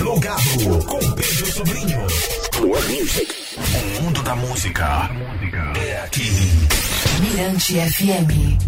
Plugado 0.00 0.84
com 0.86 0.98
Pedro 1.12 1.52
Sobrinho. 1.52 1.98
Plug 2.52 2.88
Music. 2.88 3.34
O 3.98 4.02
mundo 4.02 4.22
da 4.22 4.34
música 4.34 5.10
é 5.76 6.00
aqui. 6.02 6.32
Mirante 7.20 7.74
FM. 7.74 8.58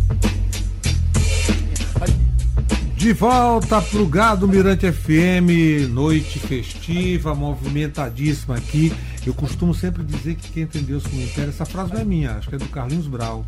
De 2.95 3.12
volta 3.14 3.80
plugado 3.80 4.46
Mirante 4.46 4.92
FM, 4.92 5.88
noite 5.88 6.38
festiva, 6.38 7.35
movimentadíssima 7.35 8.57
aqui. 8.57 8.93
Eu 9.27 9.33
costumo 9.33 9.75
sempre 9.75 10.05
dizer 10.05 10.35
que 10.35 10.53
quem 10.53 10.67
tem 10.67 10.83
Deus 10.83 11.05
como 11.07 11.23
império, 11.23 11.49
essa 11.49 11.64
frase 11.64 11.95
não 11.95 12.01
é 12.01 12.05
minha, 12.05 12.33
acho 12.33 12.51
que 12.51 12.57
é 12.57 12.59
do 12.59 12.69
Carlinhos 12.69 13.07
Brau. 13.07 13.46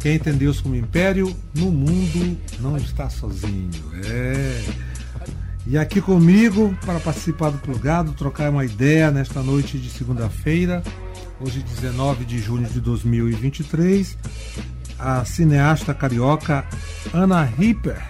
Quem 0.00 0.18
tem 0.18 0.32
Deus 0.32 0.62
como 0.62 0.74
império, 0.74 1.36
no 1.54 1.70
mundo 1.70 2.38
não 2.60 2.78
está 2.78 3.10
sozinho. 3.10 3.70
É. 4.06 4.89
E 5.70 5.78
aqui 5.78 6.00
comigo, 6.00 6.76
para 6.84 6.98
participar 6.98 7.50
do 7.50 7.58
plugado, 7.58 8.10
trocar 8.12 8.50
uma 8.50 8.64
ideia 8.64 9.08
nesta 9.12 9.40
noite 9.40 9.78
de 9.78 9.88
segunda-feira, 9.88 10.82
hoje 11.40 11.62
19 11.62 12.24
de 12.24 12.40
junho 12.40 12.68
de 12.68 12.80
2023, 12.80 14.18
a 14.98 15.24
cineasta 15.24 15.94
carioca 15.94 16.64
Ana 17.14 17.44
Ripper 17.44 18.02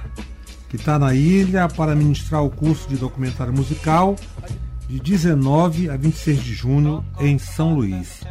que 0.70 0.76
está 0.76 0.98
na 0.98 1.14
ilha 1.14 1.68
para 1.68 1.94
ministrar 1.94 2.42
o 2.42 2.48
curso 2.48 2.88
de 2.88 2.96
documentário 2.96 3.52
musical 3.52 4.16
de 4.88 4.98
19 4.98 5.90
a 5.90 5.98
26 5.98 6.42
de 6.42 6.54
junho 6.54 7.04
em 7.18 7.38
São 7.38 7.74
Luís. 7.74 8.22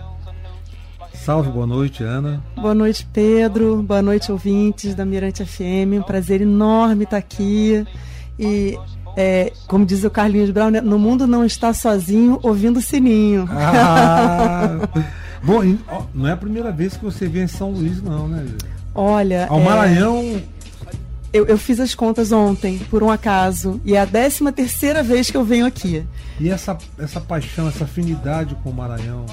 Salve, 1.13 1.51
boa 1.51 1.67
noite, 1.67 2.01
Ana. 2.01 2.43
Boa 2.55 2.73
noite, 2.73 3.07
Pedro. 3.13 3.83
Boa 3.83 4.01
noite, 4.01 4.31
ouvintes 4.31 4.95
da 4.95 5.05
Mirante 5.05 5.45
FM. 5.45 5.99
Um 5.99 6.01
prazer 6.01 6.41
enorme 6.41 7.03
estar 7.03 7.17
aqui. 7.17 7.85
E, 8.39 8.79
é, 9.15 9.51
como 9.67 9.85
diz 9.85 10.03
o 10.03 10.09
Carlinhos 10.09 10.49
Brown, 10.49 10.69
né? 10.69 10.81
no 10.81 10.99
mundo 10.99 11.27
não 11.27 11.45
está 11.45 11.73
sozinho 11.73 12.39
ouvindo 12.41 12.77
o 12.77 12.81
sininho. 12.81 13.47
Ah, 13.51 14.79
bom, 15.43 15.61
não 16.13 16.27
é 16.27 16.31
a 16.31 16.37
primeira 16.37 16.71
vez 16.71 16.95
que 16.95 17.03
você 17.03 17.27
vem 17.27 17.43
em 17.43 17.47
São 17.47 17.71
Luís, 17.71 18.01
não, 18.01 18.27
né? 18.27 18.45
Olha. 18.93 19.47
Ao 19.47 19.59
Maranhão. 19.59 20.41
É 20.55 20.59
eu, 21.31 21.45
eu, 21.45 21.57
fiz 21.59 21.79
as 21.79 21.93
contas 21.93 22.31
ontem, 22.31 22.79
por 22.89 23.03
um 23.03 23.11
acaso, 23.11 23.79
e 23.85 23.93
é 23.93 24.01
a 24.01 24.05
13 24.05 24.51
terceira 24.51 25.03
vez 25.03 25.29
que 25.29 25.37
eu 25.37 25.43
venho 25.43 25.65
aqui. 25.65 26.03
E 26.39 26.49
essa, 26.49 26.75
essa 26.97 27.21
paixão, 27.21 27.67
essa 27.67 27.83
afinidade 27.83 28.55
com 28.63 28.71
o 28.71 28.73
Maranhão? 28.73 29.25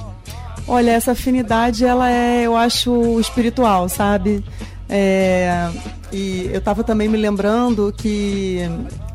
Olha, 0.69 0.91
essa 0.91 1.13
afinidade, 1.13 1.87
ela 1.87 2.11
é, 2.11 2.43
eu 2.43 2.55
acho, 2.55 3.19
espiritual, 3.19 3.89
sabe? 3.89 4.45
É, 4.89 5.71
e 6.13 6.51
eu 6.53 6.59
estava 6.59 6.85
também 6.85 7.09
me 7.09 7.17
lembrando 7.17 7.95
que 7.97 8.69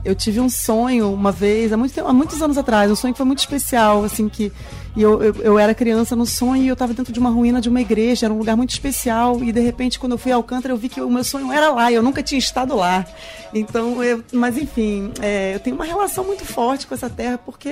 eu 0.03 0.15
tive 0.15 0.39
um 0.39 0.49
sonho 0.49 1.13
uma 1.13 1.31
vez, 1.31 1.71
há, 1.71 1.77
muito 1.77 1.99
há 1.99 2.13
muitos 2.13 2.41
anos 2.41 2.57
atrás, 2.57 2.91
um 2.91 2.95
sonho 2.95 3.13
que 3.13 3.17
foi 3.17 3.25
muito 3.25 3.39
especial, 3.39 4.03
assim, 4.03 4.27
que 4.27 4.51
e 4.95 5.01
eu, 5.01 5.23
eu, 5.23 5.35
eu, 5.35 5.59
era 5.59 5.73
criança 5.73 6.15
no 6.15 6.25
sonho 6.25 6.63
e 6.63 6.67
eu 6.67 6.73
estava 6.73 6.93
dentro 6.93 7.13
de 7.13 7.19
uma 7.19 7.29
ruína 7.29 7.61
de 7.61 7.69
uma 7.69 7.79
igreja, 7.79 8.25
era 8.25 8.33
um 8.33 8.37
lugar 8.37 8.57
muito 8.57 8.71
especial. 8.71 9.41
E 9.41 9.51
de 9.51 9.61
repente, 9.61 9.97
quando 9.97 10.13
eu 10.13 10.17
fui 10.17 10.31
a 10.31 10.35
Alcântara, 10.35 10.73
eu 10.73 10.77
vi 10.77 10.89
que 10.89 10.99
o 10.99 11.09
meu 11.09 11.23
sonho 11.23 11.51
era 11.51 11.71
lá, 11.71 11.91
eu 11.91 12.03
nunca 12.03 12.21
tinha 12.21 12.37
estado 12.37 12.75
lá. 12.75 13.05
Então, 13.53 14.03
eu, 14.03 14.21
mas 14.33 14.57
enfim, 14.57 15.11
é, 15.21 15.55
eu 15.55 15.59
tenho 15.59 15.75
uma 15.75 15.85
relação 15.85 16.25
muito 16.25 16.45
forte 16.45 16.87
com 16.87 16.93
essa 16.93 17.09
terra, 17.09 17.37
porque 17.37 17.69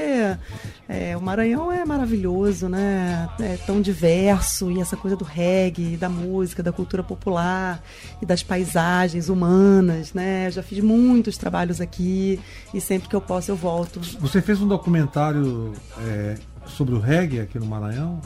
é, 0.88 1.16
o 1.16 1.22
Maranhão 1.22 1.72
é 1.72 1.84
maravilhoso, 1.86 2.70
né? 2.70 3.30
É 3.40 3.58
tão 3.66 3.82
diverso, 3.82 4.72
e 4.72 4.80
essa 4.80 4.96
coisa 4.96 5.18
do 5.18 5.26
reggae, 5.26 5.98
da 5.98 6.10
música, 6.10 6.64
da 6.64 6.72
cultura 6.72 7.04
popular 7.04 7.82
e 8.22 8.26
das 8.26 8.44
paisagens 8.44 9.28
humanas, 9.28 10.14
né? 10.14 10.48
Eu 10.48 10.52
já 10.52 10.64
fiz 10.64 10.82
muitos 10.84 11.38
trabalhos 11.38 11.82
aqui 11.82 12.40
e 12.74 12.80
sempre 12.80 13.10
que 13.10 13.16
eu 13.16 13.22
posso 13.22 13.52
eu 13.52 13.56
volto. 13.56 14.00
Você 14.20 14.42
fez 14.42 14.62
um 14.62 14.68
documentário 14.68 15.74
é, 16.00 16.36
sobre 16.70 16.96
o 16.96 17.00
reggae 17.00 17.40
aqui 17.40 17.60
no 17.60 17.66
Maranhão? 17.66 18.22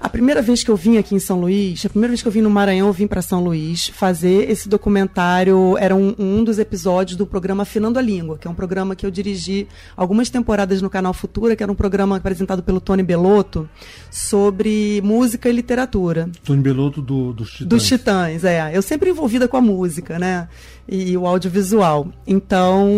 A 0.00 0.08
primeira 0.08 0.40
vez 0.40 0.62
que 0.62 0.70
eu 0.70 0.76
vim 0.76 0.96
aqui 0.96 1.16
em 1.16 1.18
São 1.18 1.40
Luís, 1.40 1.84
a 1.84 1.88
primeira 1.88 2.12
vez 2.12 2.22
que 2.22 2.28
eu 2.28 2.32
vim 2.32 2.40
no 2.40 2.48
Maranhão, 2.48 2.86
eu 2.86 2.92
vim 2.92 3.08
para 3.08 3.20
São 3.20 3.42
Luís 3.42 3.88
fazer 3.88 4.48
esse 4.48 4.68
documentário. 4.68 5.76
Era 5.76 5.94
um, 5.94 6.14
um, 6.16 6.44
dos 6.44 6.60
episódios 6.60 7.16
do 7.16 7.26
programa 7.26 7.64
Afinando 7.64 7.98
a 7.98 8.02
Língua, 8.02 8.38
que 8.38 8.46
é 8.46 8.50
um 8.50 8.54
programa 8.54 8.94
que 8.94 9.04
eu 9.04 9.10
dirigi 9.10 9.66
algumas 9.96 10.30
temporadas 10.30 10.80
no 10.80 10.88
canal 10.88 11.12
Futura, 11.12 11.56
que 11.56 11.64
era 11.64 11.72
um 11.72 11.74
programa 11.74 12.16
apresentado 12.16 12.62
pelo 12.62 12.80
Tony 12.80 13.02
Belotto 13.02 13.68
sobre 14.08 15.00
música 15.02 15.48
e 15.48 15.52
literatura. 15.52 16.30
Tony 16.44 16.62
Belotto 16.62 17.02
do, 17.02 17.32
dos 17.32 17.50
Titãs. 17.50 17.68
Dos 17.68 17.86
Titãs, 17.86 18.44
é. 18.44 18.70
Eu 18.72 18.82
sempre 18.82 19.10
envolvida 19.10 19.48
com 19.48 19.56
a 19.56 19.60
música, 19.60 20.16
né? 20.16 20.46
E 20.88 21.14
o 21.18 21.26
audiovisual. 21.26 22.08
Então, 22.26 22.88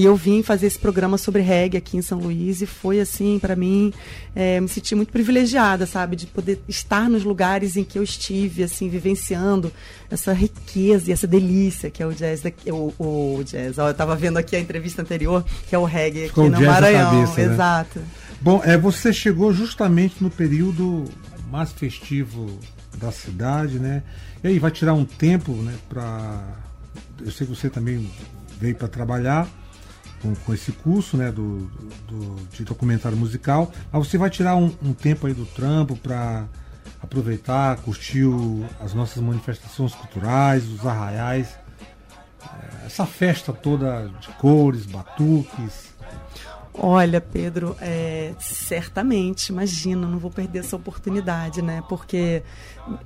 eu 0.00 0.16
vim 0.16 0.42
fazer 0.42 0.66
esse 0.66 0.78
programa 0.78 1.16
sobre 1.16 1.40
reggae 1.40 1.76
aqui 1.76 1.96
em 1.96 2.02
São 2.02 2.18
Luís 2.18 2.60
e 2.60 2.66
foi 2.66 2.98
assim, 2.98 3.38
para 3.38 3.54
mim, 3.54 3.92
é, 4.34 4.60
me 4.60 4.68
senti 4.68 4.96
muito 4.96 5.12
privilegiada, 5.12 5.86
sabe, 5.86 6.16
de 6.16 6.26
poder 6.26 6.60
estar 6.66 7.08
nos 7.08 7.22
lugares 7.22 7.76
em 7.76 7.84
que 7.84 7.96
eu 7.96 8.02
estive, 8.02 8.64
assim, 8.64 8.88
vivenciando 8.88 9.70
essa 10.10 10.32
riqueza 10.32 11.10
e 11.10 11.12
essa 11.12 11.28
delícia 11.28 11.90
que 11.90 12.02
é 12.02 12.06
o 12.06 12.12
jazz, 12.12 12.40
daqui, 12.40 12.72
o, 12.72 12.92
o 12.98 13.42
jazz. 13.44 13.78
Ó, 13.78 13.86
eu 13.86 13.92
estava 13.92 14.16
vendo 14.16 14.36
aqui 14.36 14.56
a 14.56 14.60
entrevista 14.60 15.02
anterior, 15.02 15.44
que 15.68 15.74
é 15.74 15.78
o 15.78 15.84
reggae 15.84 16.24
aqui 16.24 16.34
Com 16.34 16.48
no 16.48 16.60
Maranhão. 16.60 17.10
Cabeça, 17.22 17.46
né? 17.46 17.54
Exato. 17.54 18.00
Bom, 18.40 18.60
é, 18.64 18.76
você 18.76 19.12
chegou 19.12 19.52
justamente 19.52 20.16
no 20.20 20.30
período 20.30 21.04
mais 21.50 21.70
festivo 21.70 22.58
da 22.96 23.12
cidade, 23.12 23.78
né? 23.78 24.02
E 24.42 24.48
aí 24.48 24.58
vai 24.58 24.70
tirar 24.70 24.94
um 24.94 25.04
tempo, 25.04 25.52
né, 25.52 25.74
para 25.88 26.67
eu 27.20 27.30
sei 27.30 27.46
que 27.46 27.54
você 27.54 27.68
também 27.70 28.10
veio 28.60 28.74
para 28.74 28.88
trabalhar 28.88 29.48
com, 30.20 30.34
com, 30.34 30.54
esse 30.54 30.72
curso 30.72 31.16
né, 31.16 31.30
do, 31.30 31.70
do, 32.08 32.36
de 32.52 32.64
documentário 32.64 33.16
musical, 33.16 33.72
mas 33.90 34.06
você 34.06 34.18
vai 34.18 34.30
tirar 34.30 34.56
um, 34.56 34.74
um 34.82 34.92
tempo 34.92 35.26
aí 35.26 35.34
do 35.34 35.46
trampo 35.46 35.96
para 35.96 36.46
aproveitar, 37.00 37.76
curtir 37.78 38.24
o, 38.24 38.66
as 38.80 38.94
nossas 38.94 39.22
manifestações 39.22 39.94
culturais, 39.94 40.68
os 40.68 40.84
arraiais, 40.86 41.56
é, 42.42 42.86
essa 42.86 43.06
festa 43.06 43.52
toda 43.52 44.08
de 44.20 44.28
cores, 44.38 44.86
batuques. 44.86 45.88
Olha, 46.80 47.20
Pedro, 47.20 47.76
é, 47.80 48.32
certamente, 48.38 49.48
imagina, 49.48 50.06
não 50.06 50.18
vou 50.18 50.30
perder 50.30 50.60
essa 50.60 50.76
oportunidade, 50.76 51.60
né? 51.60 51.82
Porque 51.88 52.42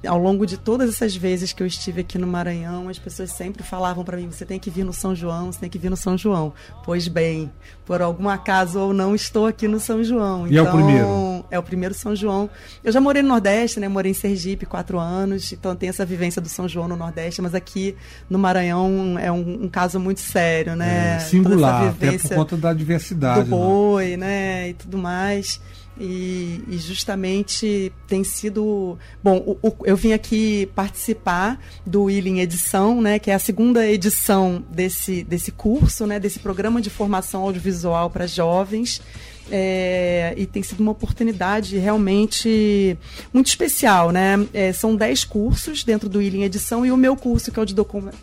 ao 0.07 0.19
longo 0.19 0.47
de 0.47 0.57
todas 0.59 0.91
essas 0.91 1.17
vezes 1.17 1.53
que 1.53 1.63
eu 1.63 1.67
estive 1.67 2.03
aqui 2.03 2.19
no 2.19 2.27
Maranhão, 2.27 2.89
as 2.89 2.99
pessoas 2.99 3.33
sempre 3.33 3.63
falavam 3.63 4.05
para 4.05 4.17
mim: 4.17 4.31
você 4.31 4.45
tem 4.45 4.59
que 4.59 4.71
vir 4.71 4.85
no 4.85 4.93
São 4.93 5.15
João, 5.15 5.51
você 5.51 5.61
tem 5.61 5.71
que 5.71 5.79
vir 5.79 5.91
no 5.91 5.97
São 5.97 6.17
João. 6.19 6.53
Pois 6.85 7.09
bem, 7.09 7.51
por 7.87 8.03
algum 8.03 8.29
acaso 8.29 8.79
ou 8.79 8.93
não, 8.93 9.15
estou 9.15 9.47
aqui 9.47 9.67
no 9.67 9.81
São 9.81 10.05
João. 10.05 10.47
E 10.47 10.51
então, 10.51 10.59
é 10.59 10.63
o 10.63 10.69
então, 10.69 10.77
primeiro? 10.77 11.45
É 11.51 11.59
o 11.59 11.63
primeiro 11.63 11.95
São 11.95 12.15
João. 12.15 12.51
Eu 12.85 12.93
já 12.93 13.01
morei 13.01 13.23
no 13.23 13.29
Nordeste, 13.29 13.81
né? 13.81 13.89
Morei 13.89 14.13
em 14.13 14.15
Sergipe 14.15 14.67
quatro 14.67 14.99
anos, 14.99 15.53
então 15.53 15.75
tem 15.75 15.89
essa 15.89 16.05
vivência 16.05 16.43
do 16.43 16.49
São 16.49 16.69
João 16.69 16.89
no 16.89 16.97
Nordeste, 16.97 17.41
mas 17.41 17.55
aqui 17.55 17.97
no 18.29 18.39
Maranhão 18.39 19.19
é 19.19 19.33
um, 19.33 19.65
um 19.65 19.69
caso 19.69 19.99
muito 19.99 20.21
sério, 20.21 20.77
né? 20.77 21.17
É, 21.17 21.19
singular, 21.21 21.89
até 21.89 22.19
por 22.19 22.35
conta 22.35 22.57
da 22.57 22.73
diversidade. 22.73 23.49
Do? 23.49 23.62
Né? 23.99 24.17
né? 24.17 24.69
E 24.71 24.75
tudo 24.75 24.99
mais. 24.99 25.61
E, 26.01 26.65
e, 26.69 26.79
justamente 26.79 27.93
tem 28.09 28.25
sido 28.25 28.99
bom 29.23 29.37
o, 29.37 29.59
o, 29.69 29.77
eu 29.85 29.95
vim 29.95 30.13
aqui 30.13 30.67
participar 30.75 31.61
do 31.85 32.05
Willing 32.05 32.41
Edição 32.41 33.03
né 33.03 33.19
que 33.19 33.31
é 33.31 33.35
a 33.35 33.39
segunda 33.39 33.87
edição 33.87 34.65
desse 34.71 35.23
desse 35.23 35.53
curso 35.53 36.07
né 36.07 36.19
desse 36.19 36.39
programa 36.39 36.81
de 36.81 36.89
formação 36.89 37.43
audiovisual 37.43 38.09
para 38.09 38.27
jovens 38.27 39.03
é, 39.51 40.33
e 40.37 40.47
tem 40.47 40.63
sido 40.63 40.81
uma 40.81 40.93
oportunidade 40.93 41.77
realmente 41.77 42.97
muito 43.33 43.49
especial, 43.49 44.11
né? 44.11 44.47
É, 44.55 44.73
são 44.73 44.95
10 44.95 45.25
cursos 45.25 45.85
dentro 45.85 46.09
do 46.09 46.21
Willing 46.21 46.45
Edição 46.45 46.87
e 46.87 46.93
o 46.93 46.97
meu 46.97 47.17
curso, 47.17 47.51
que 47.51 47.59
é 47.59 47.63
o 47.63 47.67
de 47.67 47.75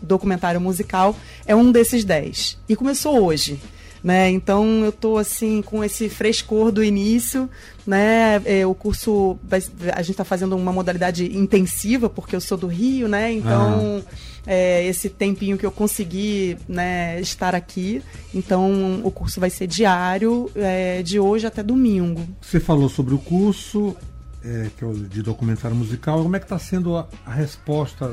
documentário 0.02 0.60
musical, 0.60 1.14
é 1.46 1.54
um 1.54 1.70
desses 1.70 2.04
10. 2.04 2.58
E 2.68 2.74
começou 2.74 3.22
hoje 3.22 3.60
né? 4.02 4.30
Então 4.30 4.84
eu 4.84 4.90
estou 4.90 5.18
assim 5.18 5.62
com 5.62 5.82
esse 5.84 6.08
frescor 6.08 6.72
do 6.72 6.82
início, 6.82 7.48
né? 7.86 8.40
É, 8.44 8.66
o 8.66 8.74
curso 8.74 9.38
vai, 9.42 9.62
a 9.92 10.02
gente 10.02 10.12
está 10.12 10.24
fazendo 10.24 10.56
uma 10.56 10.72
modalidade 10.72 11.36
intensiva 11.36 12.08
porque 12.08 12.34
eu 12.34 12.40
sou 12.40 12.56
do 12.56 12.66
Rio, 12.66 13.08
né? 13.08 13.32
Então 13.32 14.02
é, 14.46 14.86
esse 14.86 15.08
tempinho 15.08 15.58
que 15.58 15.66
eu 15.66 15.70
consegui, 15.70 16.56
né, 16.68 17.20
estar 17.20 17.54
aqui, 17.54 18.02
então 18.34 19.00
o 19.04 19.10
curso 19.10 19.38
vai 19.38 19.50
ser 19.50 19.66
diário, 19.66 20.50
é, 20.54 21.02
de 21.02 21.20
hoje 21.20 21.46
até 21.46 21.62
domingo. 21.62 22.26
Você 22.40 22.58
falou 22.58 22.88
sobre 22.88 23.14
o 23.14 23.18
curso 23.18 23.94
é, 24.42 24.70
que 24.76 24.84
é 24.84 24.86
o 24.86 24.94
de 24.94 25.22
documentário 25.22 25.76
musical. 25.76 26.22
Como 26.22 26.34
é 26.34 26.38
que 26.38 26.46
está 26.46 26.58
sendo 26.58 26.96
a, 26.96 27.06
a 27.24 27.32
resposta 27.32 28.10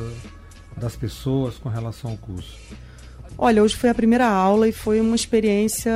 das 0.75 0.95
pessoas 0.95 1.57
com 1.57 1.69
relação 1.69 2.11
ao 2.11 2.17
curso? 2.17 2.57
Olha, 3.37 3.61
hoje 3.61 3.75
foi 3.75 3.89
a 3.89 3.93
primeira 3.93 4.27
aula 4.27 4.67
e 4.67 4.71
foi 4.71 4.99
uma 4.99 5.15
experiência, 5.15 5.93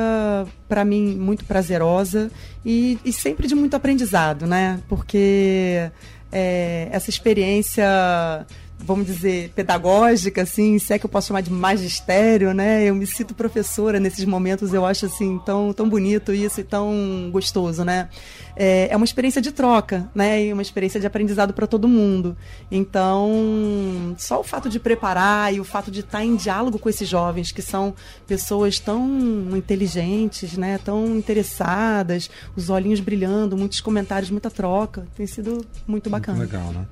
para 0.68 0.84
mim, 0.84 1.16
muito 1.16 1.44
prazerosa 1.44 2.30
e, 2.64 2.98
e, 3.04 3.12
sempre 3.12 3.48
de 3.48 3.54
muito 3.54 3.74
aprendizado, 3.74 4.46
né? 4.46 4.78
Porque 4.88 5.90
é, 6.30 6.88
essa 6.92 7.10
experiência 7.10 8.46
vamos 8.84 9.06
dizer, 9.06 9.50
pedagógica, 9.54 10.42
assim, 10.42 10.78
se 10.78 10.92
é 10.92 10.98
que 10.98 11.06
eu 11.06 11.10
posso 11.10 11.28
chamar 11.28 11.40
de 11.40 11.50
magistério, 11.50 12.52
né? 12.52 12.84
Eu 12.84 12.94
me 12.94 13.06
sinto 13.06 13.34
professora 13.34 14.00
nesses 14.00 14.24
momentos, 14.24 14.74
eu 14.74 14.84
acho 14.84 15.06
assim 15.06 15.38
tão, 15.44 15.72
tão 15.72 15.88
bonito 15.88 16.32
isso 16.32 16.60
e 16.60 16.64
tão 16.64 17.28
gostoso, 17.30 17.84
né? 17.84 18.08
É, 18.54 18.88
é 18.90 18.96
uma 18.96 19.04
experiência 19.04 19.40
de 19.40 19.52
troca, 19.52 20.10
né? 20.14 20.44
E 20.44 20.52
uma 20.52 20.62
experiência 20.62 21.00
de 21.00 21.06
aprendizado 21.06 21.54
para 21.54 21.66
todo 21.66 21.88
mundo. 21.88 22.36
Então, 22.70 24.14
só 24.18 24.40
o 24.40 24.44
fato 24.44 24.68
de 24.68 24.78
preparar 24.78 25.54
e 25.54 25.60
o 25.60 25.64
fato 25.64 25.90
de 25.90 26.00
estar 26.00 26.24
em 26.24 26.36
diálogo 26.36 26.78
com 26.78 26.88
esses 26.88 27.08
jovens, 27.08 27.52
que 27.52 27.62
são 27.62 27.94
pessoas 28.26 28.78
tão 28.78 29.56
inteligentes, 29.56 30.56
né? 30.56 30.78
Tão 30.78 31.16
interessadas, 31.16 32.28
os 32.56 32.68
olhinhos 32.68 33.00
brilhando, 33.00 33.56
muitos 33.56 33.80
comentários, 33.80 34.30
muita 34.30 34.50
troca, 34.50 35.06
tem 35.16 35.26
sido 35.26 35.64
muito 35.86 36.10
bacana. 36.10 36.38
Muito 36.38 36.52
legal, 36.52 36.72
né? 36.72 36.86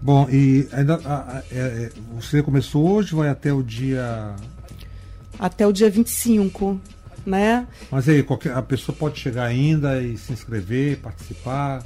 Bom, 0.00 0.28
e 0.30 0.68
ainda 0.72 1.00
a, 1.04 1.38
a, 1.38 1.42
é, 1.50 1.90
você 2.14 2.42
começou 2.42 2.88
hoje, 2.88 3.14
vai 3.14 3.28
até 3.28 3.52
o 3.52 3.62
dia. 3.62 4.34
Até 5.38 5.66
o 5.66 5.72
dia 5.72 5.90
25, 5.90 6.80
né? 7.26 7.66
Mas 7.90 8.08
aí, 8.08 8.22
qualquer, 8.22 8.54
a 8.54 8.62
pessoa 8.62 8.96
pode 8.96 9.18
chegar 9.18 9.44
ainda 9.44 10.00
e 10.00 10.16
se 10.16 10.32
inscrever, 10.32 10.98
participar? 10.98 11.82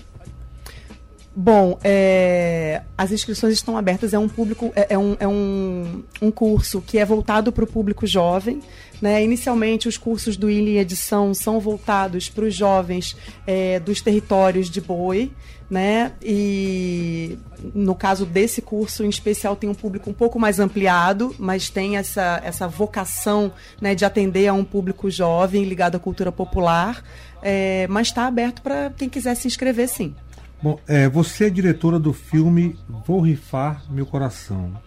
Bom, 1.35 1.79
é, 1.82 2.82
as 2.97 3.11
inscrições 3.11 3.55
estão 3.55 3.76
abertas. 3.79 4.12
É 4.12 4.19
um 4.19 4.29
público, 4.29 4.70
é, 4.76 4.88
é, 4.91 4.99
um, 4.99 5.17
é 5.19 5.26
um, 5.26 6.03
um 6.20 6.31
curso 6.31 6.82
que 6.82 6.99
é 6.99 7.05
voltado 7.06 7.50
para 7.50 7.65
o 7.65 7.67
público 7.67 8.06
jovem. 8.06 8.61
Né? 9.00 9.25
Inicialmente, 9.25 9.88
os 9.88 9.97
cursos 9.97 10.37
do 10.37 10.50
ILE 10.50 10.79
Edição 10.79 11.32
são 11.32 11.58
voltados 11.58 12.29
para 12.29 12.44
os 12.44 12.55
jovens 12.55 13.17
é, 13.47 13.81
dos 13.81 14.03
territórios 14.03 14.69
de 14.69 14.81
boi, 14.81 15.32
né? 15.73 16.13
E 16.23 17.39
no 17.75 17.95
caso 17.95 18.27
desse 18.27 18.61
curso 18.61 19.03
em 19.05 19.09
especial 19.09 19.57
tem 19.57 19.71
um 19.71 19.75
público 19.75 20.11
um 20.11 20.13
pouco 20.13 20.39
mais 20.39 20.61
ampliado, 20.61 21.35
mas 21.39 21.71
tem 21.71 21.97
essa, 21.97 22.43
essa 22.45 22.69
vocação 22.69 23.51
né, 23.81 23.95
de 23.95 24.05
atender 24.05 24.49
a 24.49 24.53
um 24.53 24.65
público 24.65 25.11
jovem 25.11 25.65
ligado 25.65 25.97
à 25.97 25.99
cultura 25.99 26.31
popular. 26.31 27.03
É, 27.43 27.87
mas 27.89 28.09
está 28.09 28.27
aberto 28.27 28.61
para 28.61 28.91
quem 28.91 29.09
quiser 29.09 29.35
se 29.35 29.49
inscrever, 29.49 29.89
sim. 29.89 30.15
Bom, 30.63 30.79
é, 30.87 31.09
você 31.09 31.47
é 31.47 31.51
diretora 31.51 31.99
do 31.99 32.13
filme 32.13 32.79
Vou 33.07 33.23
Rifar 33.23 33.83
Meu 33.91 34.05
Coração. 34.05 34.79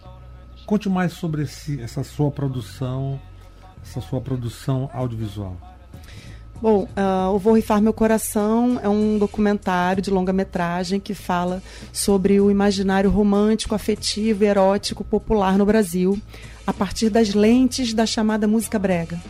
Conte 0.66 0.88
mais 0.88 1.14
sobre 1.14 1.42
esse, 1.42 1.80
essa 1.80 2.04
sua 2.04 2.30
produção, 2.30 3.20
essa 3.82 4.00
sua 4.00 4.20
produção 4.20 4.88
audiovisual. 4.92 5.56
Bom, 6.60 6.88
uh, 6.96 7.34
o 7.34 7.38
Vou 7.38 7.54
Rifar 7.54 7.82
Meu 7.82 7.92
Coração 7.92 8.80
é 8.82 8.88
um 8.88 9.18
documentário 9.18 10.02
de 10.02 10.10
longa-metragem 10.10 10.98
que 10.98 11.14
fala 11.14 11.62
sobre 11.92 12.40
o 12.40 12.50
imaginário 12.50 13.10
romântico, 13.10 13.74
afetivo 13.74 14.42
e 14.42 14.46
erótico 14.46 15.04
popular 15.04 15.58
no 15.58 15.66
Brasil, 15.66 16.18
a 16.66 16.72
partir 16.72 17.10
das 17.10 17.34
lentes 17.34 17.92
da 17.92 18.06
chamada 18.06 18.48
música 18.48 18.78
brega. 18.78 19.20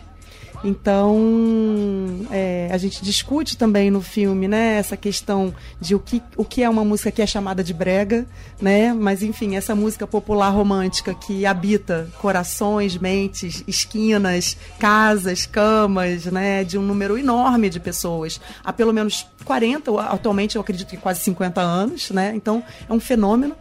Então, 0.65 2.27
é, 2.31 2.69
a 2.73 2.79
gente 2.79 3.03
discute 3.03 3.57
também 3.57 3.91
no 3.91 4.01
filme, 4.01 4.49
né, 4.49 4.77
essa 4.77 4.97
questão 4.97 5.55
de 5.81 5.95
o 5.95 5.99
que, 5.99 6.23
o 6.37 6.45
que 6.45 6.63
é 6.63 6.69
uma 6.69 6.85
música 6.85 7.11
que 7.11 7.23
é 7.23 7.27
chamada 7.27 7.63
de 7.63 7.73
brega, 7.73 8.27
né, 8.61 8.93
mas 8.93 9.23
enfim, 9.23 9.57
essa 9.57 9.75
música 9.75 10.07
popular 10.07 10.51
romântica 10.51 11.15
que 11.15 11.47
habita 11.47 12.09
corações, 12.21 12.97
mentes, 12.97 13.63
esquinas, 13.67 14.57
casas, 14.79 15.47
camas, 15.47 16.27
né, 16.27 16.65
de 16.65 16.79
um 16.79 16.83
número 16.83 17.19
enorme 17.19 17.69
de 17.69 17.79
pessoas, 17.79 18.41
há 18.65 18.73
pelo 18.73 18.93
menos 18.93 19.27
40, 19.45 20.01
atualmente 20.01 20.57
eu 20.57 20.63
acredito 20.63 20.89
que 20.89 20.97
quase 20.97 21.21
50 21.21 21.61
anos, 21.61 22.11
né, 22.11 22.33
então 22.35 22.63
é 22.89 22.93
um 22.93 23.01
fenômeno. 23.01 23.55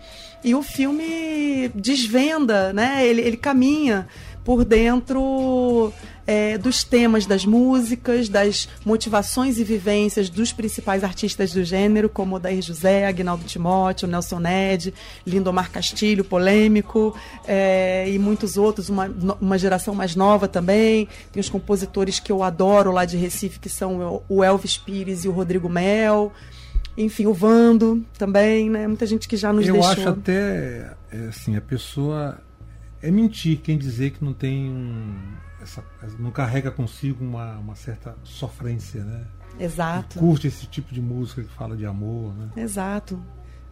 E 0.43 0.53
o 0.53 0.61
filme 0.61 1.69
desvenda, 1.73 2.71
né, 2.71 3.03
ele, 3.03 3.21
ele 3.21 3.35
caminha 3.35 4.07
por 4.45 4.63
dentro 4.63 5.91
é, 6.27 6.55
dos 6.57 6.83
temas 6.83 7.25
das 7.25 7.45
músicas, 7.45 8.29
das 8.29 8.69
motivações 8.85 9.57
e 9.57 9.63
vivências 9.63 10.29
dos 10.29 10.53
principais 10.53 11.03
artistas 11.03 11.51
do 11.51 11.63
gênero, 11.63 12.07
como 12.07 12.35
Odair 12.35 12.61
José, 12.61 13.07
Agnaldo 13.07 13.43
Timóteo, 13.43 14.07
Nelson 14.07 14.39
Ned, 14.39 14.93
Lindomar 15.25 15.71
Castilho, 15.71 16.23
polêmico, 16.23 17.17
é, 17.47 18.07
e 18.07 18.19
muitos 18.19 18.55
outros, 18.55 18.87
uma, 18.87 19.11
uma 19.41 19.57
geração 19.57 19.95
mais 19.95 20.15
nova 20.15 20.47
também. 20.47 21.09
Tem 21.31 21.41
os 21.41 21.49
compositores 21.49 22.19
que 22.19 22.31
eu 22.31 22.43
adoro 22.43 22.91
lá 22.91 23.03
de 23.03 23.17
Recife, 23.17 23.59
que 23.59 23.69
são 23.69 24.23
o 24.29 24.43
Elvis 24.43 24.77
Pires 24.77 25.25
e 25.25 25.27
o 25.27 25.31
Rodrigo 25.31 25.67
Mel 25.67 26.31
enfim, 26.97 27.25
o 27.25 27.33
Vando 27.33 28.05
também, 28.17 28.69
né? 28.69 28.87
Muita 28.87 29.05
gente 29.05 29.27
que 29.27 29.35
já 29.35 29.51
nos 29.51 29.67
eu 29.67 29.73
deixou. 29.73 29.91
Eu 29.91 29.99
acho 29.99 30.09
até, 30.09 30.93
é, 31.11 31.27
assim, 31.27 31.57
a 31.57 31.61
pessoa 31.61 32.39
é 33.05 33.11
mentir 33.11 33.59
quem 33.59 33.77
dizer 33.77 34.11
que 34.11 34.23
não 34.23 34.33
tem 34.33 34.69
um, 34.69 35.15
essa, 35.61 35.83
não 36.17 36.31
carrega 36.31 36.71
consigo 36.71 37.23
uma, 37.23 37.57
uma 37.57 37.75
certa 37.75 38.15
sofrência, 38.23 39.03
né? 39.03 39.25
Exato. 39.59 40.17
E 40.17 40.19
curte 40.19 40.47
esse 40.47 40.65
tipo 40.65 40.93
de 40.93 41.01
música 41.01 41.43
que 41.43 41.49
fala 41.49 41.77
de 41.77 41.85
amor, 41.85 42.33
né? 42.35 42.49
Exato. 42.57 43.21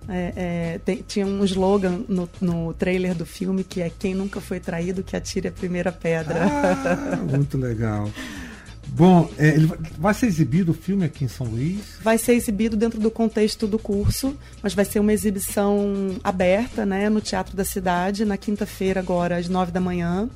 É, 0.07 0.33
é, 0.35 0.79
tem, 0.79 0.97
tinha 0.97 1.25
um 1.25 1.43
slogan 1.45 2.03
no, 2.07 2.29
no 2.41 2.73
trailer 2.73 3.15
do 3.15 3.25
filme 3.25 3.63
que 3.63 3.81
é 3.81 3.89
quem 3.89 4.13
nunca 4.13 4.41
foi 4.41 4.59
traído 4.59 5.01
que 5.01 5.15
atire 5.15 5.47
a 5.47 5.51
primeira 5.51 5.91
pedra. 5.91 6.45
Ah, 6.45 7.15
muito 7.17 7.57
legal. 7.57 8.09
Bom, 8.87 9.29
é, 9.37 9.49
ele 9.49 9.71
vai 9.97 10.13
ser 10.13 10.27
exibido 10.27 10.71
o 10.71 10.75
filme 10.75 11.05
aqui 11.05 11.25
em 11.25 11.27
São 11.27 11.47
Luís? 11.47 11.79
Vai 12.01 12.17
ser 12.17 12.33
exibido 12.33 12.77
dentro 12.77 12.99
do 12.99 13.09
contexto 13.09 13.65
do 13.65 13.79
curso, 13.79 14.35
mas 14.61 14.73
vai 14.73 14.85
ser 14.85 14.99
uma 14.99 15.11
exibição 15.11 16.15
aberta, 16.23 16.85
né, 16.85 17.09
no 17.09 17.21
Teatro 17.21 17.55
da 17.55 17.65
Cidade, 17.65 18.25
na 18.25 18.37
quinta-feira 18.37 18.99
agora 18.99 19.37
às 19.37 19.49
nove 19.49 19.71
da 19.71 19.79
manhã. 19.79 20.29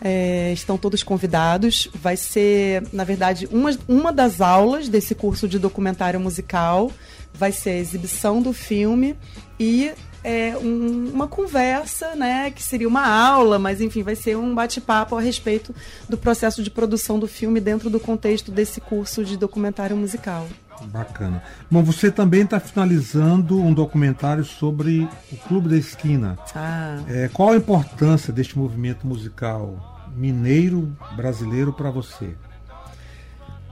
É, 0.00 0.52
estão 0.52 0.76
todos 0.76 1.02
convidados. 1.02 1.88
Vai 1.94 2.16
ser, 2.16 2.84
na 2.92 3.02
verdade, 3.02 3.48
uma, 3.50 3.76
uma 3.88 4.12
das 4.12 4.42
aulas 4.42 4.88
desse 4.88 5.14
curso 5.14 5.48
de 5.48 5.58
documentário 5.58 6.20
musical. 6.20 6.92
Vai 7.32 7.50
ser 7.52 7.70
a 7.70 7.78
exibição 7.78 8.42
do 8.42 8.52
filme 8.52 9.16
e 9.58 9.92
é, 10.26 10.58
um, 10.58 11.12
uma 11.14 11.28
conversa, 11.28 12.16
né, 12.16 12.50
que 12.50 12.60
seria 12.60 12.88
uma 12.88 13.06
aula, 13.06 13.60
mas 13.60 13.80
enfim, 13.80 14.02
vai 14.02 14.16
ser 14.16 14.36
um 14.36 14.52
bate-papo 14.52 15.16
a 15.16 15.20
respeito 15.20 15.72
do 16.08 16.18
processo 16.18 16.64
de 16.64 16.70
produção 16.70 17.16
do 17.16 17.28
filme 17.28 17.60
dentro 17.60 17.88
do 17.88 18.00
contexto 18.00 18.50
desse 18.50 18.80
curso 18.80 19.24
de 19.24 19.36
documentário 19.36 19.96
musical. 19.96 20.48
Bacana. 20.86 21.44
Bom, 21.70 21.80
você 21.80 22.10
também 22.10 22.42
está 22.42 22.58
finalizando 22.58 23.56
um 23.62 23.72
documentário 23.72 24.44
sobre 24.44 25.08
o 25.32 25.36
Clube 25.46 25.68
da 25.68 25.76
Esquina. 25.76 26.36
Ah. 26.56 26.98
É, 27.08 27.30
qual 27.32 27.50
a 27.50 27.56
importância 27.56 28.32
deste 28.32 28.58
movimento 28.58 29.06
musical 29.06 30.10
mineiro 30.16 30.92
brasileiro 31.14 31.72
para 31.72 31.90
você? 31.90 32.34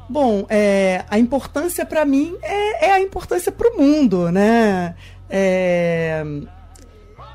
Bom, 0.09 0.47
é, 0.49 1.05
a 1.09 1.19
importância 1.19 1.87
para 1.87 2.05
mim 2.05 2.37
é, 2.43 2.87
é, 2.87 2.93
a 2.93 3.01
importância 3.01 3.51
para 3.51 3.71
o 3.71 3.79
mundo, 3.79 4.31
né? 4.31 4.95
É, 5.29 6.23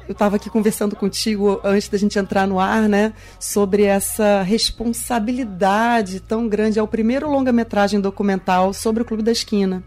eu 0.07 0.13
estava 0.13 0.37
aqui 0.37 0.49
conversando 0.49 0.95
contigo 0.95 1.61
antes 1.63 1.87
da 1.87 1.97
gente 1.97 2.17
entrar 2.17 2.47
no 2.47 2.59
ar, 2.59 2.89
né, 2.89 3.13
sobre 3.39 3.83
essa 3.83 4.41
responsabilidade 4.41 6.19
tão 6.19 6.47
grande. 6.47 6.79
É 6.79 6.83
o 6.83 6.87
primeiro 6.87 7.29
longa-metragem 7.29 8.01
documental 8.01 8.73
sobre 8.73 9.03
o 9.03 9.05
Clube 9.05 9.21
da 9.21 9.31
Esquina. 9.31 9.83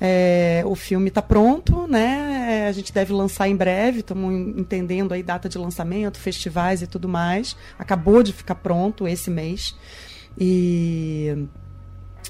É, 0.00 0.64
o 0.66 0.74
filme 0.74 1.08
está 1.08 1.22
pronto, 1.22 1.86
né? 1.86 2.66
A 2.68 2.72
gente 2.72 2.92
deve 2.92 3.12
lançar 3.12 3.48
em 3.48 3.54
breve. 3.54 4.00
Estamos 4.00 4.34
entendendo 4.58 5.12
aí 5.12 5.22
data 5.22 5.48
de 5.48 5.56
lançamento, 5.56 6.18
festivais 6.18 6.82
e 6.82 6.86
tudo 6.88 7.08
mais. 7.08 7.56
Acabou 7.78 8.24
de 8.24 8.32
ficar 8.32 8.56
pronto 8.56 9.06
esse 9.06 9.30
mês 9.30 9.76
e 10.36 11.46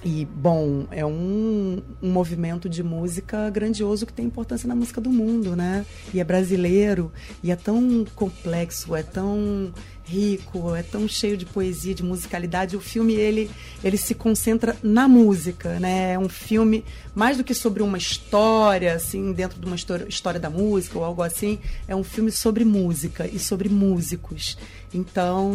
e, 0.05 0.27
bom, 0.27 0.87
é 0.91 1.05
um, 1.05 1.83
um 2.03 2.11
movimento 2.11 2.69
de 2.69 2.83
música 2.83 3.49
grandioso 3.49 4.05
que 4.05 4.13
tem 4.13 4.27
importância 4.27 4.69
na 4.69 4.75
música 4.75 5.01
do 5.01 5.09
mundo, 5.09 5.57
né? 5.57 5.87
E 6.13 6.21
é 6.21 6.25
brasileiro, 6.25 7.11
e 7.43 7.51
é 7.51 7.57
tão 7.57 8.05
complexo, 8.15 8.95
é 8.95 9.03
tão 9.03 9.73
rico, 10.05 10.75
é 10.75 10.83
tão 10.83 11.09
cheio 11.09 11.39
de 11.39 11.47
poesia, 11.47 11.95
de 11.95 12.03
musicalidade. 12.03 12.77
O 12.77 12.81
filme 12.81 13.15
ele 13.15 13.51
ele 13.83 13.97
se 13.97 14.15
concentra 14.15 14.77
na 14.83 15.09
música, 15.09 15.81
né? 15.81 16.13
É 16.13 16.19
um 16.19 16.29
filme 16.29 16.85
mais 17.15 17.39
do 17.39 17.45
que 17.45 17.55
sobre 17.55 17.83
uma 17.83 17.97
história, 17.97 18.93
assim, 18.93 19.33
dentro 19.33 19.59
de 19.59 19.65
uma 19.65 19.77
história, 19.77 20.07
história 20.07 20.39
da 20.39 20.51
música 20.51 20.99
ou 20.99 21.05
algo 21.05 21.23
assim. 21.23 21.59
É 21.89 21.97
um 21.97 22.05
filme 22.05 22.31
sobre 22.31 22.63
música 22.63 23.27
e 23.27 23.39
sobre 23.39 23.71
músicos. 23.71 24.59
Então, 24.95 25.53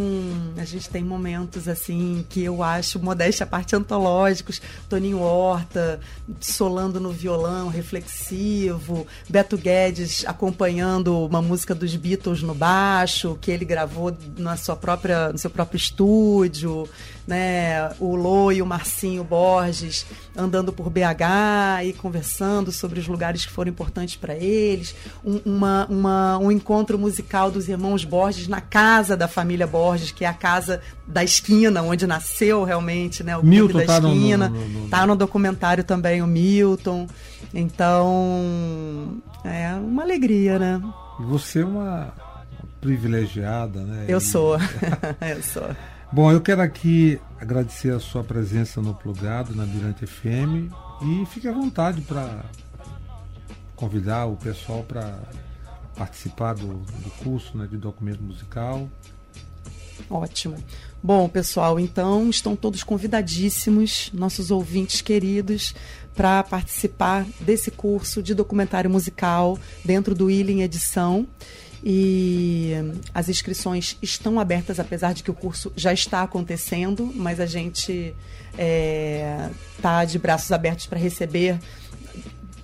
a 0.57 0.65
gente 0.65 0.89
tem 0.89 1.01
momentos 1.01 1.69
assim 1.69 2.25
que 2.29 2.43
eu 2.43 2.61
acho, 2.61 2.99
modéstia 2.99 3.45
a 3.45 3.47
parte, 3.47 3.73
antológicos. 3.73 4.61
Toninho 4.89 5.21
Horta 5.21 6.01
solando 6.41 6.99
no 6.99 7.09
violão, 7.09 7.69
reflexivo. 7.69 9.07
Beto 9.29 9.57
Guedes 9.57 10.25
acompanhando 10.27 11.25
uma 11.25 11.41
música 11.41 11.73
dos 11.73 11.95
Beatles 11.95 12.43
no 12.43 12.53
baixo, 12.53 13.37
que 13.39 13.49
ele 13.49 13.63
gravou 13.63 14.15
na 14.37 14.57
sua 14.57 14.75
própria, 14.75 15.31
no 15.31 15.37
seu 15.37 15.49
próprio 15.49 15.77
estúdio 15.77 16.89
né, 17.29 17.91
o 17.99 18.15
Lô 18.15 18.51
e 18.51 18.59
o 18.59 18.65
Marcinho 18.65 19.23
Borges 19.23 20.03
andando 20.35 20.73
por 20.73 20.89
BH 20.89 21.85
e 21.85 21.93
conversando 21.93 22.71
sobre 22.71 22.99
os 22.99 23.07
lugares 23.07 23.45
que 23.45 23.51
foram 23.51 23.69
importantes 23.69 24.15
para 24.15 24.35
eles, 24.35 24.95
um, 25.23 25.39
uma, 25.45 25.85
uma, 25.87 26.37
um 26.39 26.51
encontro 26.51 26.97
musical 26.97 27.51
dos 27.51 27.69
irmãos 27.69 28.03
Borges 28.03 28.47
na 28.47 28.59
casa 28.59 29.15
da 29.15 29.27
família 29.29 29.65
Borges, 29.65 30.11
que 30.11 30.25
é 30.25 30.27
a 30.27 30.33
casa 30.33 30.81
da 31.07 31.23
esquina, 31.23 31.81
onde 31.81 32.05
nasceu 32.05 32.63
realmente 32.63 33.23
né, 33.23 33.37
o 33.37 33.45
Milton 33.45 33.79
da 33.79 33.85
tá 33.85 33.97
esquina. 33.99 34.49
No, 34.49 34.59
no, 34.59 34.79
no, 34.81 34.89
tá 34.89 35.07
no 35.07 35.15
documentário 35.15 35.83
também 35.83 36.21
o 36.21 36.27
Milton. 36.27 37.07
Então, 37.53 39.21
é 39.43 39.73
uma 39.75 40.03
alegria, 40.03 40.59
né? 40.59 40.81
Você 41.21 41.61
é 41.61 41.65
uma 41.65 42.13
privilegiada, 42.81 43.81
né? 43.81 44.05
Eu 44.07 44.17
e... 44.17 44.21
sou. 44.21 44.57
eu 45.21 45.43
sou. 45.43 45.69
Bom, 46.11 46.31
eu 46.31 46.41
quero 46.41 46.61
aqui 46.61 47.21
agradecer 47.39 47.93
a 47.93 47.99
sua 47.99 48.23
presença 48.23 48.81
no 48.81 48.95
Plugado, 48.95 49.55
na 49.55 49.63
Mirante 49.65 50.07
FM, 50.07 50.71
e 51.03 51.25
fique 51.27 51.47
à 51.47 51.51
vontade 51.51 52.01
para 52.01 52.45
convidar 53.75 54.25
o 54.25 54.35
pessoal 54.35 54.83
para 54.83 55.19
participar 55.95 56.53
do, 56.53 56.67
do 56.67 57.11
curso 57.23 57.57
né, 57.57 57.67
de 57.67 57.77
documento 57.77 58.23
musical. 58.23 58.89
Ótimo. 60.09 60.55
Bom, 61.01 61.29
pessoal, 61.29 61.79
então 61.79 62.29
estão 62.29 62.55
todos 62.55 62.83
convidadíssimos, 62.83 64.11
nossos 64.13 64.51
ouvintes 64.51 65.01
queridos, 65.01 65.73
para 66.13 66.43
participar 66.43 67.25
desse 67.39 67.71
curso 67.71 68.21
de 68.21 68.33
documentário 68.33 68.89
musical 68.89 69.57
dentro 69.83 70.13
do 70.13 70.29
Ilha 70.29 70.63
Edição 70.63 71.25
e 71.83 72.73
as 73.13 73.29
inscrições 73.29 73.97
estão 74.01 74.39
abertas, 74.39 74.79
apesar 74.79 75.13
de 75.13 75.23
que 75.23 75.31
o 75.31 75.33
curso 75.33 75.71
já 75.75 75.93
está 75.93 76.23
acontecendo, 76.23 77.11
mas 77.15 77.39
a 77.39 77.45
gente 77.45 78.13
está 78.51 78.61
é, 78.61 79.49
tá 79.81 80.03
de 80.03 80.19
braços 80.19 80.51
abertos 80.51 80.85
para 80.87 80.99
receber, 80.99 81.57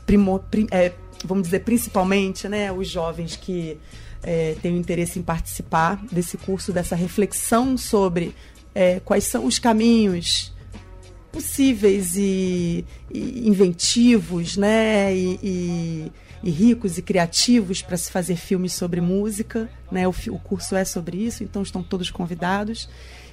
prim, 0.06 0.68
é, 0.72 0.92
vamos 1.24 1.46
dizer, 1.46 1.60
principalmente 1.60 2.50
né, 2.50 2.72
os 2.72 2.90
jovens 2.90 3.36
que 3.38 3.78
é, 4.26 4.56
têm 4.62 4.76
interesse 4.76 5.20
em 5.20 5.22
participar 5.22 6.04
desse 6.12 6.38
curso, 6.38 6.74
dessa 6.74 6.96
reflexão 6.96 7.78
sobre 7.78 8.36
é, 8.74 9.00
quais 9.00 9.26
são 9.26 9.46
os 9.46 9.60
caminhos 9.60 10.54
possíveis 11.32 12.16
e, 12.16 12.84
e 13.14 13.48
inventivos, 13.48 14.58
né? 14.58 15.16
E, 15.16 15.40
e, 15.44 16.12
e, 16.44 16.50
ricos 16.50 16.98
e 16.98 17.02
criativos 17.02 17.82
para 17.82 17.98
se 17.98 18.12
fazer 18.12 18.36
filmes 18.36 18.74
sobre 18.74 19.00
música, 19.00 19.70
né? 19.92 20.08
O, 20.08 20.14
o 20.30 20.40
curso 20.40 20.76
é 20.76 20.84
sobre 20.84 21.18
isso, 21.18 21.44
então 21.44 21.62
estão 21.62 21.84
todos 21.84 22.10
convidados. 22.10 22.90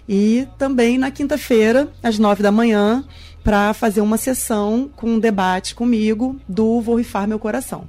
E 0.06 0.46
também 0.58 0.98
na 0.98 1.10
quinta-feira, 1.10 1.88
às 2.02 2.18
nove 2.18 2.42
da 2.42 2.52
manhã, 2.52 3.04
para 3.42 3.72
fazer 3.72 4.00
uma 4.00 4.16
sessão 4.16 4.90
com 4.94 5.10
um 5.10 5.18
debate 5.18 5.74
comigo 5.74 6.38
do 6.48 6.80
Vou 6.80 6.96
Rifar 6.96 7.26
Meu 7.26 7.38
Coração. 7.38 7.86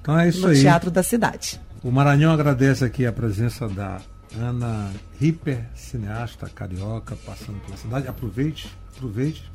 Então 0.00 0.18
é 0.18 0.28
isso 0.28 0.42
no 0.42 0.48
aí. 0.48 0.60
Teatro 0.60 0.90
da 0.90 1.02
Cidade. 1.02 1.60
O 1.82 1.90
Maranhão 1.90 2.32
agradece 2.32 2.84
aqui 2.84 3.06
a 3.06 3.12
presença 3.12 3.68
da 3.68 4.00
Ana 4.38 4.90
Ripper, 5.20 5.64
cineasta 5.74 6.48
carioca, 6.48 7.16
passando 7.24 7.60
pela 7.64 7.76
cidade. 7.76 8.08
Aproveite 8.08 8.68
aproveite, 8.96 9.50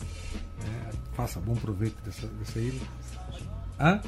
é, 0.64 0.94
faça 1.16 1.40
bom 1.40 1.56
proveito 1.56 1.98
dessa, 2.04 2.28
dessa 2.28 2.60
ilha. 2.60 2.82
Hã? 3.80 4.00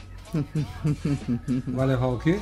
Vai 1.68 1.88
levar 1.88 2.08
o 2.08 2.20
quê? 2.20 2.40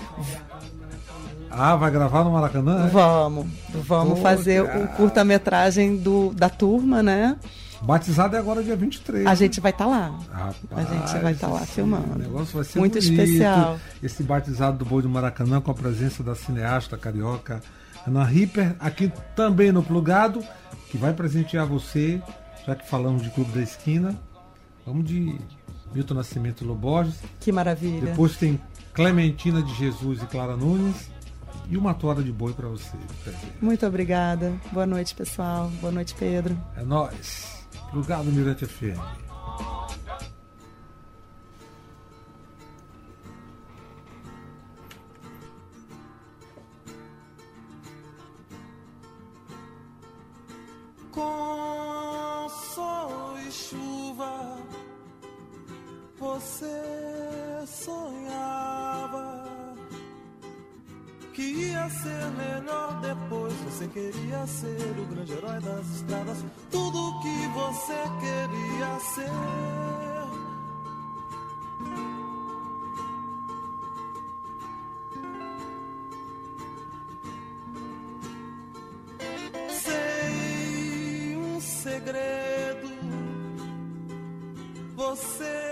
Ah, 1.50 1.76
vai 1.76 1.92
gravar 1.92 2.24
no 2.24 2.32
Maracanã? 2.32 2.86
É? 2.86 2.90
Vamos, 2.90 3.48
vamos 3.86 4.20
Pô, 4.20 4.24
fazer 4.24 4.66
cara. 4.66 4.84
o 4.84 4.88
curta-metragem 4.90 6.02
da 6.34 6.50
turma, 6.50 7.04
né? 7.04 7.38
Batizado 7.82 8.36
é 8.36 8.40
agora 8.40 8.64
dia 8.64 8.76
23. 8.76 9.26
A 9.26 9.36
gente 9.36 9.60
vai 9.60 9.72
estar 9.72 9.86
tá 9.86 9.90
lá. 9.90 10.20
Rapaz, 10.32 10.92
a 10.92 10.94
gente 10.94 11.22
vai 11.22 11.34
estar 11.34 11.48
tá 11.48 11.54
lá 11.54 11.62
filmando. 11.62 12.16
O 12.16 12.20
negócio 12.20 12.56
vai 12.56 12.64
ser 12.64 12.80
muito 12.80 13.00
bonito. 13.00 13.12
especial. 13.12 13.80
Esse 14.02 14.24
batizado 14.24 14.78
do 14.78 14.86
Boi 14.86 15.02
do 15.02 15.10
Maracanã 15.10 15.60
com 15.60 15.72
a 15.72 15.74
presença 15.74 16.24
da 16.24 16.36
cineasta 16.36 16.98
carioca 16.98 17.62
Ana 18.06 18.24
Ripper, 18.24 18.76
aqui 18.80 19.12
também 19.36 19.72
no 19.72 19.84
Plugado, 19.84 20.44
que 20.90 20.98
vai 20.98 21.14
presentear 21.14 21.66
você 21.66 22.22
já 22.66 22.76
que 22.76 22.88
falamos 22.88 23.24
de 23.24 23.30
Clube 23.30 23.52
da 23.52 23.62
Esquina, 23.62 24.16
vamos 24.86 25.06
de 25.06 25.40
Milton 25.94 26.14
Nascimento 26.14 26.64
e 26.64 26.68
Loborges. 26.68 27.16
Que 27.40 27.52
maravilha. 27.52 28.02
Depois 28.02 28.38
tem 28.38 28.60
Clementina 28.94 29.62
de 29.62 29.74
Jesus 29.76 30.22
e 30.22 30.26
Clara 30.26 30.56
Nunes. 30.56 31.10
E 31.70 31.78
uma 31.78 31.94
toada 31.94 32.22
de 32.22 32.34
boi 32.34 32.52
para 32.52 32.68
você. 32.68 32.98
Muito 33.62 33.86
obrigada. 33.86 34.54
Boa 34.74 34.86
noite, 34.86 35.16
pessoal. 35.16 35.72
Boa 35.80 35.92
noite, 35.92 36.14
Pedro. 36.16 36.58
É 36.76 36.84
nós. 37.94 38.06
Plugado 38.06 38.32
Mirante 38.32 38.66
FM. 38.66 39.00
com 51.12 52.48
sol 52.50 53.38
e 53.46 53.52
chuva. 53.52 54.58
Você 56.18 56.66
sonhava 57.68 58.21
que 61.42 61.72
ia 61.72 61.90
ser 61.90 62.26
melhor 62.38 63.02
depois. 63.02 63.54
Você 63.66 63.88
queria 63.88 64.46
ser 64.46 65.00
o 65.00 65.06
grande 65.06 65.34
herói 65.34 65.60
das 65.60 65.88
estradas, 65.96 66.46
tudo 66.70 67.20
que 67.22 67.48
você 67.54 68.00
queria 68.20 69.00
ser. 69.00 69.72
segredo. 81.84 82.88
Você 84.96 85.71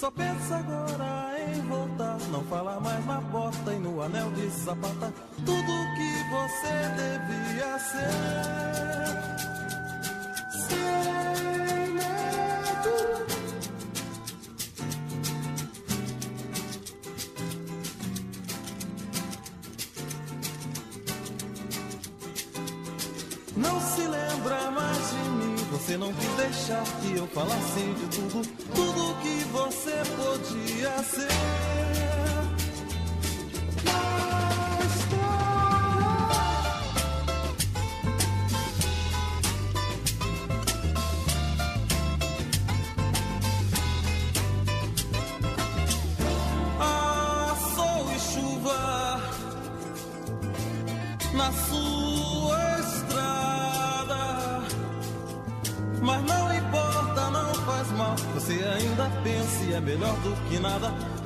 Só 0.00 0.10
pensa 0.10 0.56
agora 0.56 1.34
em 1.46 1.60
voltar. 1.68 2.16
Não 2.32 2.42
fala 2.44 2.80
mais 2.80 3.04
na 3.04 3.20
porta 3.20 3.74
e 3.74 3.78
no 3.78 4.00
anel 4.00 4.30
de 4.30 4.48
sapata. 4.50 5.12
Tudo 5.44 5.72
que 5.94 6.24
você 6.30 6.88
devia 6.96 7.78
ser. 7.80 8.08
Sem 10.68 11.92
medo. 11.92 12.96
Não 23.54 23.78
se 23.82 24.00
lembra 24.00 24.70
mais 24.70 25.10
de 25.10 25.28
mim. 25.28 25.56
Você 25.72 25.98
não 25.98 26.10
quis 26.14 26.30
deixar 26.36 26.82
que 27.02 27.18
eu 27.18 27.26
falasse 27.26 27.80
de 27.80 28.06
tudo, 28.16 28.42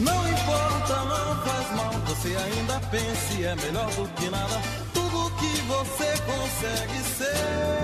Não 0.00 0.28
importa, 0.28 0.94
não 1.04 1.42
faz 1.44 1.76
mal. 1.76 1.92
Você 2.06 2.28
ainda 2.36 2.80
pense, 2.90 3.44
é 3.44 3.54
melhor 3.56 3.90
do 3.90 4.08
que 4.14 4.30
nada. 4.30 4.62
Tudo 4.92 5.30
que 5.36 5.60
você 5.62 6.14
consegue 6.22 6.98
ser. 7.18 7.83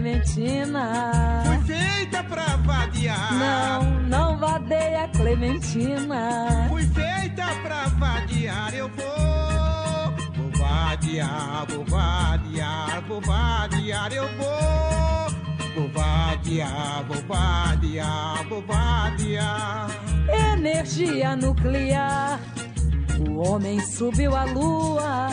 Clementina. 0.00 1.42
Fui 1.44 1.76
feita 1.76 2.24
pra 2.24 2.56
vadiar. 2.56 3.34
Não, 3.34 4.00
não 4.08 4.38
vadeia 4.38 5.06
Clementina. 5.08 6.66
Fui 6.70 6.82
feita 6.84 7.44
pra 7.62 7.84
vadiar. 7.98 8.74
Eu 8.74 8.88
vou. 8.88 10.14
Vou 10.36 10.50
vadiar, 10.58 11.66
vou 11.68 11.84
vadiar, 11.84 13.02
vou 13.06 13.20
vadiar. 13.20 14.10
Eu 14.10 14.26
vou. 14.38 15.30
Vou 15.74 15.88
vadiar, 15.90 17.04
vou 17.06 17.22
vadiar, 17.28 18.48
vou 18.48 18.62
vadiar. 18.62 19.90
Energia 20.56 21.36
nuclear. 21.36 22.40
O 23.28 23.46
homem 23.46 23.78
subiu 23.80 24.34
à 24.34 24.44
lua. 24.44 25.28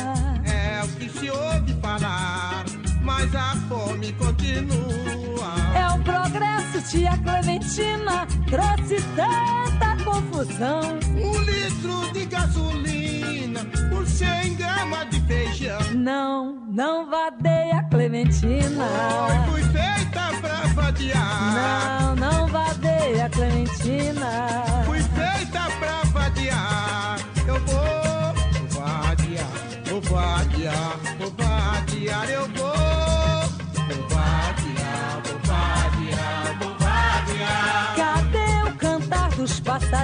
É 0.46 0.84
o 0.84 0.88
que 0.90 1.10
se 1.10 1.30
ouve 1.30 1.74
falar, 1.82 2.66
mas 3.08 3.34
a 3.34 3.56
fome 3.70 4.12
continua. 4.14 5.56
É 5.74 5.88
o 5.96 6.04
progresso, 6.04 6.82
tia 6.92 7.18
Clementina. 7.20 8.28
Trouxe 8.50 9.02
tanta 9.16 10.04
confusão. 10.04 11.00
Um 11.16 11.40
litro 11.40 12.12
de 12.12 12.26
gasolina 12.26 13.62
por 13.90 14.06
100 14.06 14.56
gramas 14.56 15.10
de 15.10 15.22
feijão. 15.22 15.80
Não, 15.96 16.56
não 16.68 17.10
vadeia 17.10 17.82
Clementina. 17.90 18.86
Oi, 19.30 19.52
fui 19.52 19.64
feita 19.72 20.42
pra 20.42 20.68
vadiar. 20.74 21.54
Não, 21.54 22.16
não 22.18 22.48
vadeia 22.48 23.30
Clementina. 23.30 24.47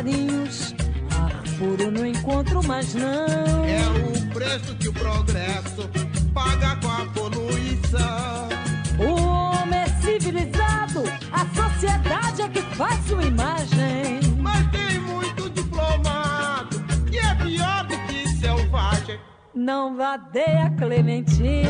Passarinhos? 0.04 0.76
Ar 1.12 1.32
puro 1.58 1.90
não 1.90 2.06
encontro 2.06 2.62
mais 2.68 2.94
não. 2.94 3.64
É 3.66 3.82
o 3.88 4.30
preço 4.34 4.76
que 4.76 4.90
o 4.90 4.94
progresso 4.94 5.90
paga 6.34 6.76
com 6.78 6.90
a 6.90 7.06
poluição. 7.08 8.50
O 9.00 9.22
homem 9.22 9.80
é 9.80 9.88
civilizado, 10.02 11.04
a 11.32 11.46
sociedade 11.56 12.42
é 12.42 12.50
que 12.50 12.62
faz 12.76 13.06
sua 13.06 13.24
imagem. 13.24 14.20
Mas 14.40 14.70
tem 14.72 15.00
muito 15.00 15.50
diplomado 15.50 16.84
que 17.10 17.18
é 17.18 17.36
pior 17.36 17.86
do 17.86 17.98
que 18.08 18.28
selvagem. 18.28 19.20
Não 19.56 19.96
vadeia 19.96 20.70
Clementina. 20.78 21.70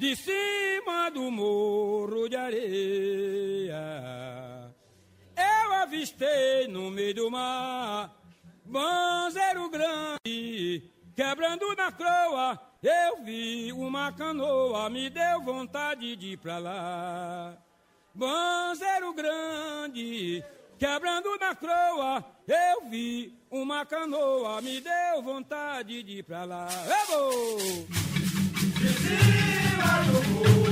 De 0.00 0.16
cima 0.16 1.10
do 1.10 1.30
morro 1.30 2.26
de 2.26 2.34
areia, 2.34 3.76
eu 5.36 5.72
avistei 5.74 6.66
no 6.68 6.90
meio 6.90 7.16
do 7.16 7.30
mar. 7.30 8.10
Banzeiro 8.64 9.68
grande, 9.68 10.90
quebrando 11.14 11.76
na 11.76 11.92
croa, 11.92 12.58
eu 12.82 13.22
vi 13.22 13.74
uma 13.74 14.10
canoa, 14.10 14.88
me 14.88 15.10
deu 15.10 15.42
vontade 15.42 16.16
de 16.16 16.28
ir 16.28 16.38
pra 16.38 16.56
lá. 16.56 17.58
Banzeiro 18.14 19.12
grande, 19.12 20.42
quebrando 20.78 21.36
na 21.38 21.54
croa, 21.54 22.24
eu 22.48 22.88
vi 22.88 23.38
uma 23.50 23.84
canoa, 23.84 24.62
me 24.62 24.80
deu 24.80 25.22
vontade 25.22 26.02
de 26.02 26.20
ir 26.20 26.22
pra 26.22 26.46
lá. 26.46 26.68
Eu 26.88 27.06
vou! 27.06 27.60
Chicago. 29.90 30.69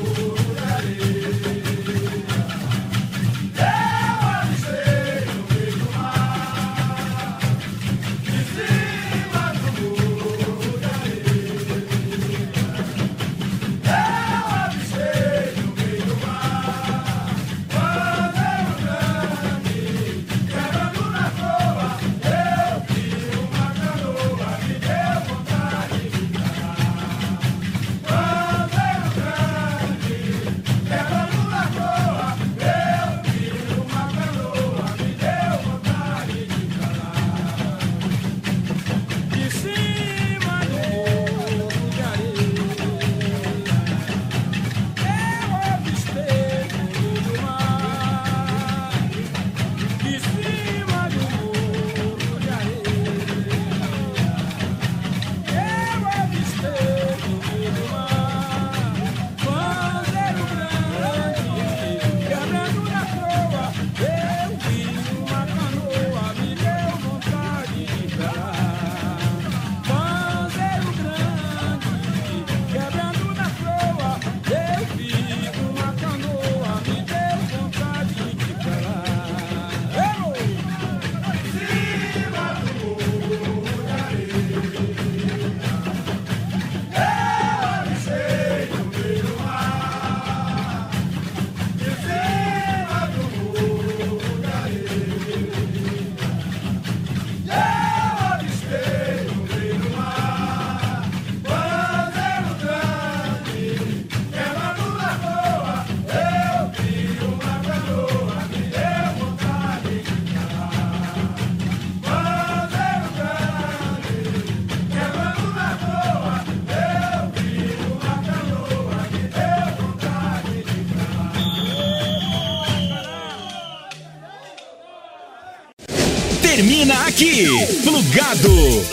Aqui. 127.19 127.49
Plugado. 127.83 128.85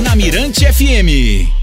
Na 0.00 0.14
Mirante 0.14 0.64
FM. 0.64 1.55